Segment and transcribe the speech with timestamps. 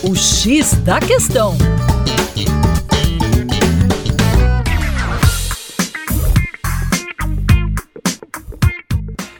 [0.00, 1.56] O X da Questão.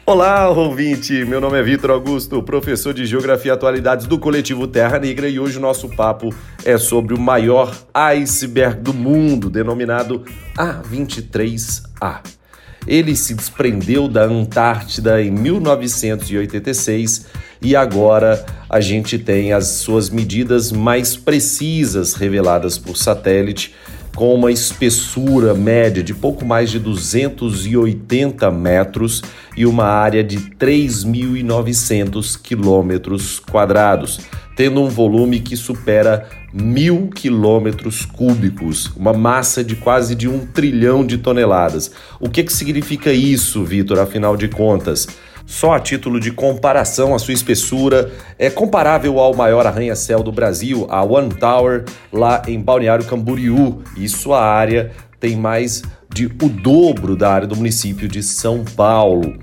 [0.05, 1.23] Olá, ouvinte!
[1.23, 5.39] Meu nome é Vitor Augusto, professor de Geografia e Atualidades do Coletivo Terra Negra, e
[5.39, 6.29] hoje o nosso papo
[6.65, 10.25] é sobre o maior iceberg do mundo, denominado
[10.57, 12.38] A23A.
[12.87, 17.25] Ele se desprendeu da Antártida em 1986
[17.61, 23.75] e agora a gente tem as suas medidas mais precisas reveladas por satélite
[24.15, 29.23] com uma espessura média de pouco mais de 280 metros
[29.55, 34.19] e uma área de 3.900 quilômetros quadrados,
[34.59, 41.05] tendo um volume que supera mil quilômetros cúbicos, uma massa de quase de um trilhão
[41.05, 41.89] de toneladas.
[42.19, 45.07] O que, que significa isso, Vitor, afinal de contas?
[45.45, 50.85] Só a título de comparação, a sua espessura é comparável ao maior arranha-céu do Brasil,
[50.89, 57.15] a One Tower, lá em Balneário Camboriú, e sua área tem mais de o dobro
[57.15, 59.39] da área do município de São Paulo.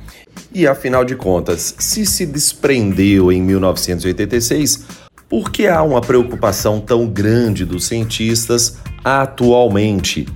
[0.52, 5.05] E afinal de contas, se se desprendeu em 1986,
[5.36, 10.26] por que há uma preocupação tão grande dos cientistas atualmente?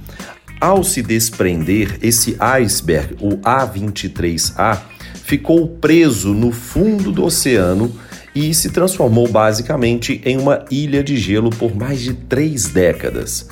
[0.60, 4.78] Ao se desprender, esse iceberg, o A23A,
[5.24, 7.90] ficou preso no fundo do oceano
[8.34, 13.48] e se transformou basicamente em uma ilha de gelo por mais de três décadas.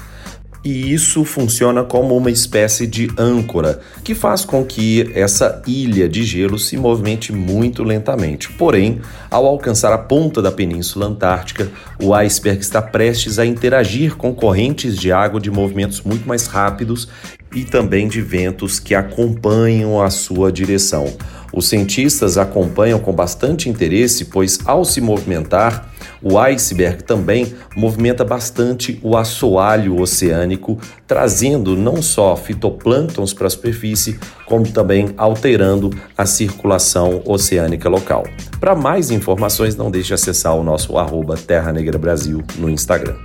[0.65, 6.25] E isso funciona como uma espécie de âncora, que faz com que essa ilha de
[6.25, 8.51] gelo se movimente muito lentamente.
[8.53, 9.01] Porém,
[9.31, 11.71] ao alcançar a ponta da Península Antártica,
[12.03, 17.09] o iceberg está prestes a interagir com correntes de água de movimentos muito mais rápidos
[17.55, 21.15] e também de ventos que acompanham a sua direção.
[21.53, 25.91] Os cientistas acompanham com bastante interesse, pois ao se movimentar,
[26.23, 34.19] o iceberg também movimenta bastante o assoalho oceânico, trazendo não só fitoplânctons para a superfície,
[34.47, 38.25] como também alterando a circulação oceânica local.
[38.59, 43.17] Para mais informações, não deixe de acessar o nosso arroba Terra Negra Brasil no Instagram.